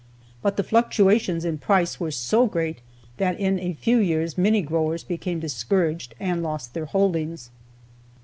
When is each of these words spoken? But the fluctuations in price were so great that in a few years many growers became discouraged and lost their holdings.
But 0.41 0.57
the 0.57 0.63
fluctuations 0.63 1.45
in 1.45 1.59
price 1.59 1.99
were 1.99 2.09
so 2.09 2.47
great 2.47 2.79
that 3.17 3.39
in 3.39 3.59
a 3.59 3.73
few 3.75 3.97
years 3.99 4.35
many 4.35 4.63
growers 4.63 5.03
became 5.03 5.39
discouraged 5.39 6.15
and 6.19 6.41
lost 6.41 6.73
their 6.73 6.85
holdings. 6.87 7.51